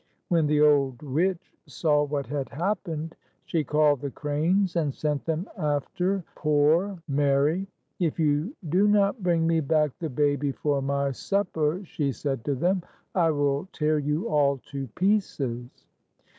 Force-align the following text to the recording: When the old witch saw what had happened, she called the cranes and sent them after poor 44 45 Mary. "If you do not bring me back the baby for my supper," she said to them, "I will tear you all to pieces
When 0.29 0.47
the 0.47 0.61
old 0.61 1.03
witch 1.03 1.55
saw 1.67 2.01
what 2.03 2.25
had 2.25 2.49
happened, 2.49 3.15
she 3.45 3.63
called 3.63 4.01
the 4.01 4.09
cranes 4.09 4.75
and 4.75 4.91
sent 4.91 5.25
them 5.25 5.47
after 5.55 6.23
poor 6.33 6.87
44 6.87 6.87
45 6.87 7.03
Mary. 7.07 7.67
"If 7.99 8.19
you 8.19 8.55
do 8.69 8.87
not 8.87 9.21
bring 9.21 9.45
me 9.45 9.59
back 9.59 9.91
the 9.99 10.09
baby 10.09 10.53
for 10.53 10.81
my 10.81 11.11
supper," 11.11 11.81
she 11.85 12.11
said 12.11 12.43
to 12.45 12.55
them, 12.55 12.81
"I 13.13 13.29
will 13.29 13.67
tear 13.73 13.99
you 13.99 14.27
all 14.27 14.57
to 14.71 14.87
pieces 14.95 15.69